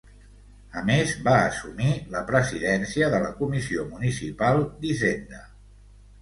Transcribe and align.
A 0.79 0.81
més 0.85 1.11
va 1.27 1.35
assumir 1.49 1.91
la 2.15 2.23
Presidència 2.29 3.11
de 3.17 3.19
la 3.25 3.29
Comissió 3.43 3.85
Municipal 3.93 4.65
d'Hisenda. 4.81 5.45